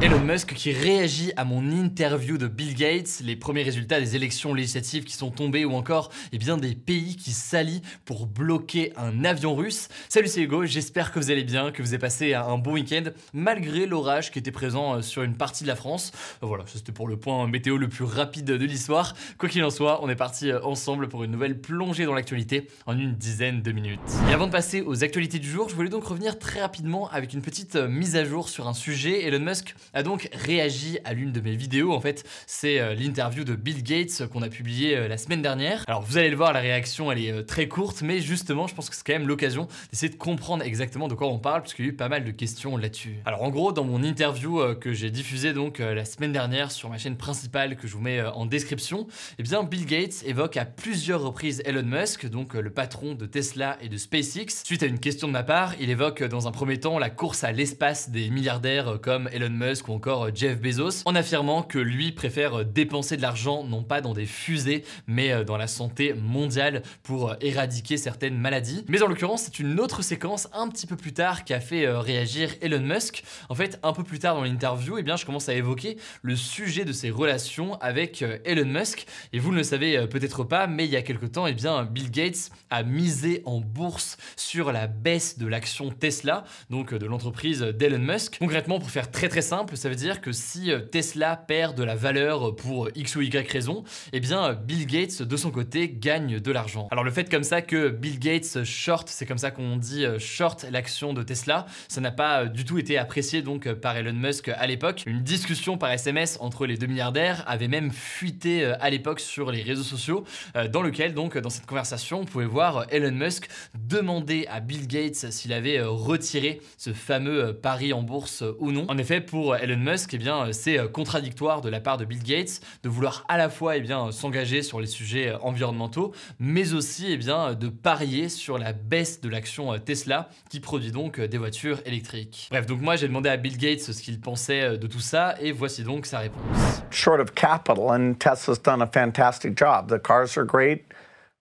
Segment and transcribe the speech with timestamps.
[0.00, 4.54] Elon Musk qui réagit à mon interview de Bill Gates, les premiers résultats des élections
[4.54, 9.24] législatives qui sont tombés ou encore eh bien, des pays qui s'allient pour bloquer un
[9.24, 9.88] avion russe.
[10.08, 13.02] Salut c'est Hugo, j'espère que vous allez bien, que vous avez passé un bon week-end
[13.32, 16.12] malgré l'orage qui était présent euh, sur une partie de la France.
[16.42, 19.14] Voilà, c'était pour le point météo le plus rapide de l'histoire.
[19.36, 22.68] Quoi qu'il en soit, on est parti euh, ensemble pour une nouvelle plongée dans l'actualité
[22.86, 23.98] en une dizaine de minutes.
[24.30, 27.34] Et avant de passer aux actualités du jour, je voulais donc revenir très rapidement avec
[27.34, 29.26] une petite euh, mise à jour sur un sujet.
[29.26, 31.92] Elon Musk a donc réagi à l'une de mes vidéos.
[31.92, 35.84] En fait, c'est euh, l'interview de Bill Gates qu'on a publié euh, la semaine dernière.
[35.86, 38.74] Alors, vous allez le voir, la réaction, elle est euh, très courte, mais justement, je
[38.74, 41.74] pense que c'est quand même l'occasion d'essayer de comprendre exactement de quoi on parle, parce
[41.74, 43.16] qu'il y a eu pas mal de questions là-dessus.
[43.24, 46.98] Alors, en gros, dans mon interview que j'ai diffusée donc la semaine dernière sur ma
[46.98, 49.06] chaîne principale que je vous mets en description,
[49.38, 53.78] eh bien, Bill Gates évoque à plusieurs reprises Elon Musk, donc le patron de Tesla
[53.80, 54.62] et de SpaceX.
[54.64, 57.44] Suite à une question de ma part, il évoque dans un premier temps la course
[57.44, 61.78] à l'espace des milliardaires comme Elon Musk ou encore euh, Jeff Bezos, en affirmant que
[61.78, 65.66] lui préfère euh, dépenser de l'argent non pas dans des fusées, mais euh, dans la
[65.66, 68.84] santé mondiale pour éradiquer certaines maladies.
[68.88, 71.88] Mais en l'occurrence, c'est une autre séquence un petit peu plus tard qui a fait
[71.88, 73.22] réagir Elon Musk.
[73.48, 76.34] En fait, un peu plus tard dans l'interview, eh bien, je commence à évoquer le
[76.34, 79.06] sujet de ses relations avec Elon Musk.
[79.32, 81.84] Et vous ne le savez peut-être pas, mais il y a quelque temps, eh bien,
[81.84, 87.60] Bill Gates a misé en bourse sur la baisse de l'action Tesla, donc de l'entreprise
[87.60, 88.38] d'Elon Musk.
[88.38, 91.84] Concrètement, pour faire très très simple, ça veut dire que si euh, Tesla perd de
[91.84, 96.40] la valeur pour X ou Y raison, eh bien, Bill Gates, de son côté, gagne
[96.40, 96.88] de l'argent.
[96.90, 100.18] Alors le fait comme ça que Bill Gates short, c'est comme ça qu'on dit euh,
[100.18, 103.96] short l'action de Tesla, ça n'a pas euh, du tout été apprécié donc euh, par
[103.96, 105.04] Elon Musk à l'époque.
[105.06, 109.50] Une discussion par SMS entre les deux milliardaires avait même fuité euh, à l'époque sur
[109.50, 110.24] les réseaux sociaux,
[110.56, 114.60] euh, dans lequel donc dans cette conversation, on pouvait voir euh, Elon Musk demander à
[114.60, 118.86] Bill Gates s'il avait euh, retiré ce fameux euh, pari en bourse euh, ou non.
[118.88, 122.04] En effet, pour Elon Musk, eh bien, euh, c'est euh, contradictoire de la part de
[122.04, 126.12] Bill Gates de vouloir à la fois eh bien, s'engager sur les sujets euh, environnementaux,
[126.38, 130.92] mais aussi eh bien, de parier sur la baisse de l'action euh, Tesla qui produit
[130.92, 132.48] donc euh, des voitures électriques.
[132.50, 135.34] Bref, donc moi j'ai demandé à Bill Gates ce qu'il pensait euh, de tout ça
[135.40, 136.78] et voici donc sa réponse.
[136.90, 139.88] short of capital, and Tesla's done a fantastic job.
[139.88, 140.84] The cars are great.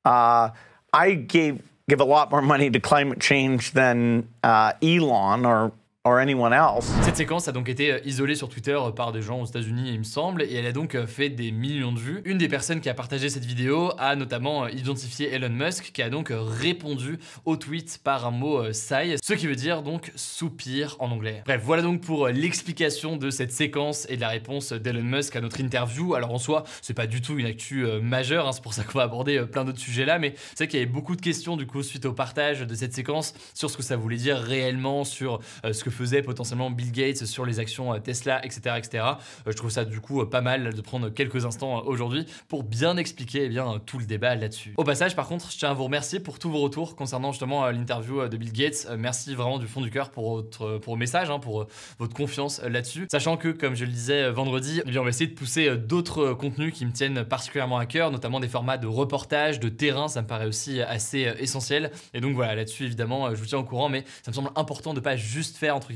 [0.06, 0.50] Uh,
[0.94, 5.72] I gave give a lot more money to climate change than uh, Elon or
[6.07, 6.85] or anyone else.
[7.03, 9.91] Cette séquence a donc été euh, isolée sur Twitter euh, par des gens aux États-Unis,
[9.91, 12.22] il me semble, et elle a donc euh, fait des millions de vues.
[12.23, 16.09] Une des personnes qui a partagé cette vidéo a notamment identifié Elon Musk, qui a
[16.09, 21.12] donc répondu au tweet par un mot sigh, ce qui veut dire donc soupir en
[21.12, 21.44] anglais.
[21.45, 25.41] Bref, voilà donc pour l'explication de cette séquence et de la réponse d'Elon Musk à
[25.41, 26.16] notre interview.
[26.16, 28.97] Alors en soi, c'est pas du tout une actu majeure, hein, c'est pour ça qu'on
[28.97, 31.57] va aborder plein d'autres sujets là, mais c'est vrai qu'il y avait beaucoup de questions
[31.57, 35.03] du coup suite au partage de cette séquence sur ce que ça voulait dire réellement,
[35.03, 38.75] sur ce que faisait potentiellement Bill Gates sur les actions euh, Tesla, etc.
[38.78, 39.03] etc.
[39.03, 42.63] Euh, je trouve ça du coup euh, pas mal de prendre quelques instants aujourd'hui pour
[42.63, 44.74] bien expliquer eh bien, tout le débat là-dessus.
[44.78, 47.69] Au passage, par contre, je tiens à vous remercier pour tous vos retours concernant justement
[47.72, 48.88] l'interview de Bill Gates.
[48.97, 51.68] Merci vraiment du fond du cœur pour votre, pour vos messages, hein, pour
[52.00, 53.07] votre confiance là-dessus.
[53.12, 56.34] Sachant que, comme je le disais vendredi, eh bien, on va essayer de pousser d'autres
[56.34, 60.22] contenus qui me tiennent particulièrement à cœur, notamment des formats de reportage, de terrain, ça
[60.22, 61.91] me paraît aussi assez essentiel.
[62.13, 64.94] Et donc voilà, là-dessus, évidemment, je vous tiens au courant, mais ça me semble important
[64.94, 65.87] de pas juste faire, entre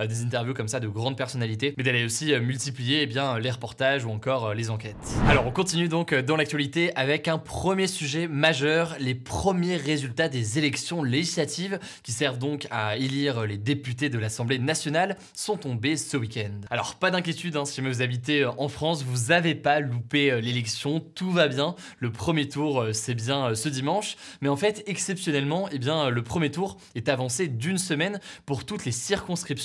[0.00, 3.38] euh, des interviews comme ça de grandes personnalités, mais d'aller aussi euh, multiplier eh bien,
[3.38, 4.96] les reportages ou encore euh, les enquêtes.
[5.28, 10.58] Alors, on continue donc dans l'actualité avec un premier sujet majeur, les premiers résultats des
[10.58, 16.16] élections législatives qui servent donc à élire les députés de l'Assemblée nationale sont tombés ce
[16.16, 16.60] week-end.
[16.70, 21.30] Alors, pas d'inquiétude, hein, si vous habitez en France, vous avez pas loupé l'élection, tout
[21.30, 21.74] va bien.
[21.98, 26.50] Le premier tour, c'est bien ce dimanche, mais en fait, exceptionnellement, eh bien, le premier
[26.50, 28.92] tour est avancé d'une semaine pour toutes les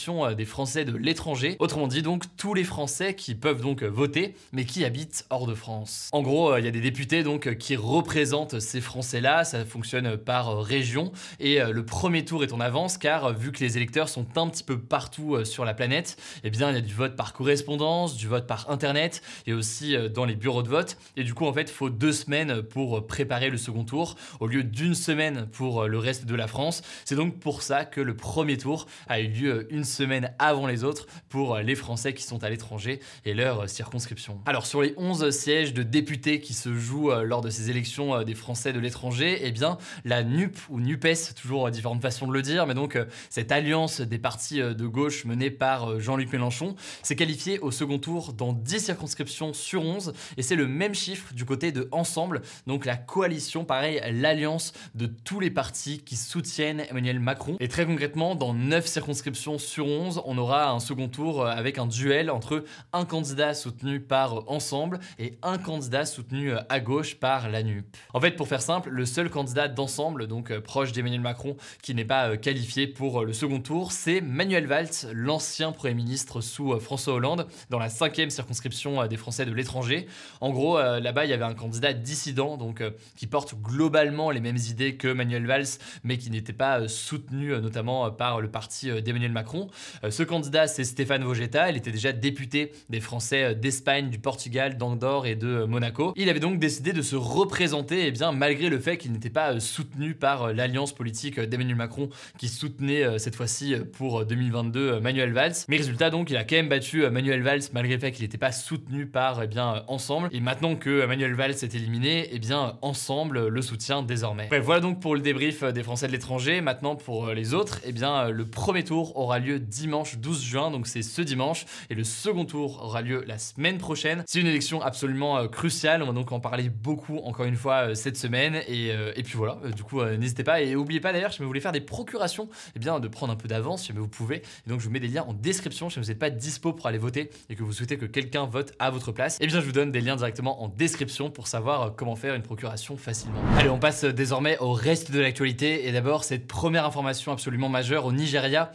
[0.10, 1.56] euh, des Français de l'étranger.
[1.60, 5.54] Autrement dit donc tous les Français qui peuvent donc voter mais qui habitent hors de
[5.54, 6.10] France.
[6.12, 10.62] En gros, il y a des députés donc qui représentent ces Français-là, ça fonctionne par
[10.62, 14.48] région et le premier tour est en avance car vu que les électeurs sont un
[14.48, 18.16] petit peu partout sur la planète, eh bien il y a du vote par correspondance,
[18.16, 21.54] du vote par internet et aussi dans les bureaux de vote et du coup en
[21.54, 25.98] fait, faut deux semaines pour préparer le second tour au lieu d'une semaine pour le
[25.98, 26.82] reste de la France.
[27.06, 30.84] C'est donc pour ça que le premier tour a eu lieu une semaine avant les
[30.84, 34.40] autres pour les Français qui sont à l'étranger et leur circonscription.
[34.46, 38.16] Alors sur les 11 sièges de députés qui se jouent euh, lors de ces élections
[38.16, 42.28] euh, des Français de l'étranger, eh bien la NUP ou NUPES, toujours euh, différentes façons
[42.28, 42.98] de le dire, mais donc
[43.30, 48.34] cette alliance des partis de gauche menée par Jean-Luc Mélenchon s'est qualifiée au second tour
[48.34, 52.86] dans 10 circonscriptions sur 11 et c'est le même chiffre du côté de Ensemble, donc
[52.86, 57.58] la coalition, pareil, l'alliance de tous les partis qui soutiennent Emmanuel Macron.
[57.60, 61.80] Et très concrètement, dans 9 circonscriptions sur 11, on aura un second tour euh, avec
[61.80, 67.16] un duel entre un candidat soutenu par Ensemble et un candidat soutenu euh, à gauche
[67.16, 67.86] par la NUP.
[68.14, 71.96] En fait, pour faire simple, le seul candidat d'Ensemble, donc euh, proche d'Emmanuel Macron, qui
[71.96, 77.16] n'est pas qualifié pour le second tour, c'est Manuel Valls, l'ancien Premier ministre sous François
[77.16, 80.08] Hollande, dans la cinquième circonscription des Français de l'étranger.
[80.40, 82.84] En gros, là-bas, il y avait un candidat dissident, donc
[83.16, 85.66] qui porte globalement les mêmes idées que Manuel Valls,
[86.04, 89.70] mais qui n'était pas euh, soutenu euh, notamment euh, par le parti d'Emmanuel Macron.
[90.10, 91.70] Ce candidat, c'est Stéphane Vogetta.
[91.70, 96.14] Il était déjà député des Français d'Espagne, du Portugal, d'Andorre et de Monaco.
[96.16, 99.60] Il avait donc décidé de se représenter, eh bien, malgré le fait qu'il n'était pas
[99.60, 105.54] soutenu par l'alliance politique d'Emmanuel Macron qui soutenait cette fois-ci pour 2022 Manuel Valls.
[105.68, 108.38] Mais résultat, donc, il a quand même battu Manuel Valls malgré le fait qu'il n'était
[108.38, 110.30] pas soutenu par eh bien, Ensemble.
[110.32, 114.50] Et maintenant que Manuel Valls est éliminé, eh bien, Ensemble le soutient désormais.
[114.62, 116.62] Voilà donc pour le débrief des Français de l'étranger.
[116.62, 120.44] Maintenant, pour euh, les autres, eh bien, euh, le premier tour aura lieu dimanche 12
[120.44, 124.24] juin, donc c'est ce dimanche, et le second tour aura lieu la semaine prochaine.
[124.28, 127.96] C'est une élection absolument euh, cruciale, on va donc en parler beaucoup encore une fois
[127.96, 131.40] cette semaine, et, et puis voilà, du coup, n'hésitez pas, et n'oubliez pas d'ailleurs, si
[131.40, 134.38] vous voulez faire des procurations, eh bien, de prendre un peu d'avance, si vous pouvez,
[134.38, 136.88] et donc je vous mets des liens en description si vous n'êtes pas dispo pour
[136.88, 139.66] aller voter, et que vous souhaitez que quelqu'un vote à votre place, eh bien, je
[139.66, 143.40] vous donne des liens directement en description pour savoir comment faire une procuration facilement.
[143.58, 148.06] Allez, on passe désormais au reste de l'actualité, et d'abord, cette première information absolument majeure,
[148.06, 148.72] au Nigeria,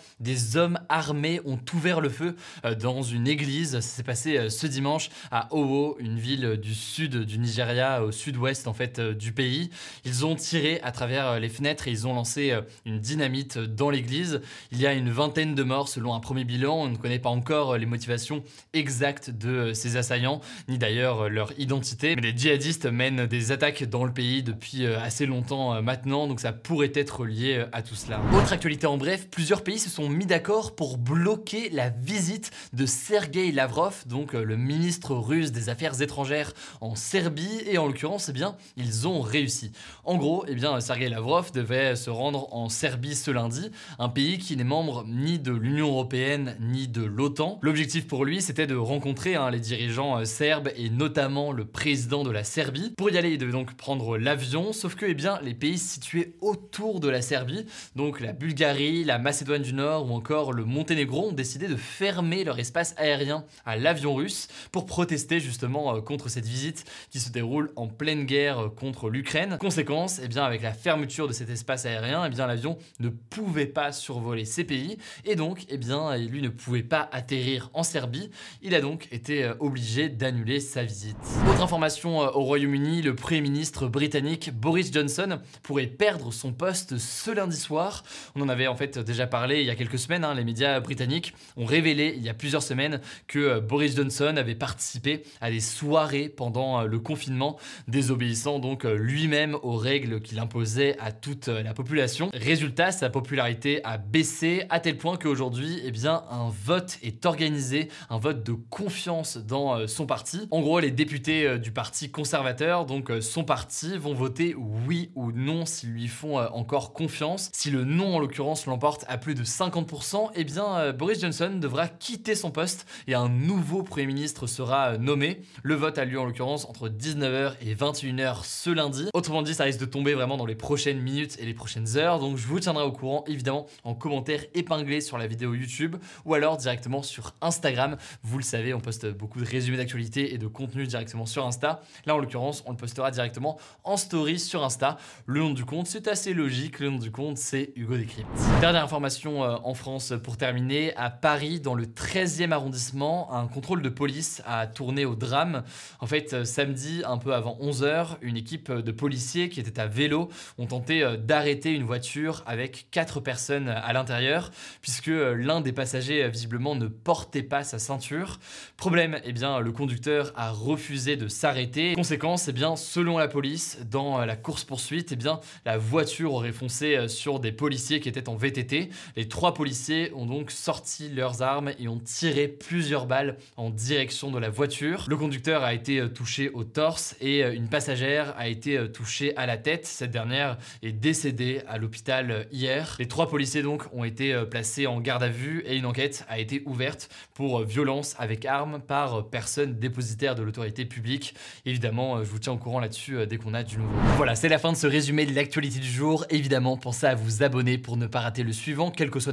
[0.56, 3.72] hommes armés ont ouvert le feu euh, dans une église.
[3.72, 8.12] Ça s'est passé euh, ce dimanche à Owo, une ville du sud du Nigeria, au
[8.12, 9.70] sud-ouest en fait euh, du pays.
[10.04, 12.54] Ils ont tiré à travers les fenêtres et ils ont lancé
[12.84, 14.40] une dynamite dans l'église.
[14.72, 16.74] Il y a une vingtaine de morts selon un premier bilan.
[16.82, 18.42] On ne connaît pas encore les motivations
[18.72, 22.14] exactes de ces assaillants, ni d'ailleurs leur identité.
[22.16, 26.52] Mais les djihadistes mènent des attaques dans le pays depuis assez longtemps maintenant, donc ça
[26.52, 28.20] pourrait être lié à tout cela.
[28.34, 32.84] Autre actualité en bref, plusieurs pays se sont mis d'accord pour bloquer la visite de
[32.84, 38.28] Sergei Lavrov, donc euh, le ministre russe des Affaires étrangères en Serbie, et en l'occurrence,
[38.28, 39.70] eh bien, ils ont réussi.
[40.04, 44.38] En gros, eh bien, Sergei Lavrov devait se rendre en Serbie ce lundi, un pays
[44.38, 47.60] qui n'est membre ni de l'Union européenne ni de l'OTAN.
[47.62, 52.24] L'objectif pour lui, c'était de rencontrer hein, les dirigeants euh, serbes et notamment le président
[52.24, 52.92] de la Serbie.
[52.96, 56.34] Pour y aller, il devait donc prendre l'avion, sauf que, eh bien, les pays situés
[56.40, 61.32] autour de la Serbie, donc la Bulgarie, la Macédoine du Nord encore le Monténégro ont
[61.32, 66.46] décidé de fermer leur espace aérien à l'avion russe pour protester justement euh, contre cette
[66.46, 69.58] visite qui se déroule en pleine guerre euh, contre l'Ukraine.
[69.60, 73.66] Conséquence, eh bien avec la fermeture de cet espace aérien, eh bien l'avion ne pouvait
[73.66, 74.96] pas survoler ces pays
[75.26, 78.30] et donc eh bien lui ne pouvait pas atterrir en Serbie.
[78.62, 81.16] Il a donc été euh, obligé d'annuler sa visite.
[81.50, 87.30] Autre information au Royaume-Uni, le Premier ministre britannique Boris Johnson pourrait perdre son poste ce
[87.30, 88.02] lundi soir.
[88.34, 90.34] On en avait en fait déjà parlé il y a quelques Hein.
[90.34, 94.54] les médias britanniques ont révélé il y a plusieurs semaines que euh, Boris Johnson avait
[94.54, 97.56] participé à des soirées pendant euh, le confinement,
[97.88, 102.30] désobéissant donc euh, lui-même aux règles qu'il imposait à toute la population.
[102.34, 107.88] Résultat, sa popularité a baissé à tel point qu'aujourd'hui, eh bien, un vote est organisé,
[108.10, 110.46] un vote de confiance dans son parti.
[110.50, 115.66] En gros, les députés du parti conservateur, donc son parti, vont voter oui ou non
[115.66, 117.50] s'ils lui font encore confiance.
[117.52, 119.85] Si le non en l'occurrence l'emporte à plus de 50%,
[120.34, 124.92] eh bien euh, Boris Johnson devra quitter son poste et un nouveau Premier ministre sera
[124.92, 125.40] euh, nommé.
[125.62, 129.06] Le vote a lieu en l'occurrence entre 19h et 21h ce lundi.
[129.14, 132.18] Autrement dit, ça risque de tomber vraiment dans les prochaines minutes et les prochaines heures,
[132.18, 136.34] donc je vous tiendrai au courant évidemment en commentaire épinglé sur la vidéo YouTube ou
[136.34, 137.96] alors directement sur Instagram.
[138.22, 141.82] Vous le savez, on poste beaucoup de résumés d'actualité et de contenu directement sur Insta.
[142.06, 144.98] Là en l'occurrence, on le postera directement en story sur Insta.
[145.26, 148.28] Le nom du compte, c'est assez logique, le nom du compte c'est Hugo Décrypte.
[148.60, 150.92] Dernière information euh, en France pour terminer.
[150.96, 155.62] À Paris, dans le 13e arrondissement, un contrôle de police a tourné au drame.
[156.00, 159.86] En fait, euh, samedi, un peu avant 11h, une équipe de policiers qui étaient à
[159.86, 165.60] vélo ont tenté euh, d'arrêter une voiture avec quatre personnes à l'intérieur, puisque euh, l'un
[165.60, 168.40] des passagers visiblement ne portait pas sa ceinture.
[168.76, 171.94] Problème, eh bien, le conducteur a refusé de s'arrêter.
[171.94, 177.08] Conséquence, eh bien, selon la police, dans la course-poursuite, eh bien, la voiture aurait foncé
[177.08, 178.88] sur des policiers qui étaient en VTT.
[179.16, 179.65] Les trois policiers
[180.14, 185.06] ont donc sorti leurs armes et ont tiré plusieurs balles en direction de la voiture.
[185.08, 188.88] Le conducteur a été euh, touché au torse et euh, une passagère a été euh,
[188.88, 189.86] touchée à la tête.
[189.86, 192.96] Cette dernière est décédée à l'hôpital hier.
[192.98, 196.38] Les trois policiers donc ont été placés en garde à vue et une enquête a
[196.38, 201.34] été ouverte pour violence avec arme par personne dépositaire de l'autorité publique.
[201.64, 203.94] Évidemment, je vous tiens au courant là-dessus dès qu'on a du nouveau.
[204.16, 206.24] Voilà, c'est la fin de ce résumé de l'actualité du jour.
[206.30, 209.32] Évidemment, pensez à vous abonner pour ne pas rater le suivant, quelle que soit